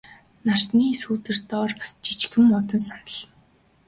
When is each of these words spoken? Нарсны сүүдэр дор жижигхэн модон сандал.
Нарсны 0.47 0.85
сүүдэр 1.01 1.37
дор 1.49 1.69
жижигхэн 2.03 2.43
модон 2.51 2.81
сандал. 2.87 3.21